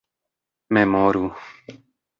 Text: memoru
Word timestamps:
memoru 0.73 1.27